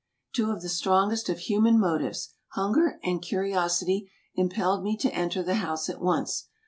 [0.33, 5.43] Two of the strongest of human motives, hunger and curi osity, impelled me to enter
[5.43, 6.47] the house at once.